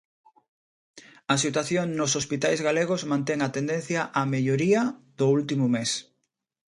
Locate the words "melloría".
4.33-4.81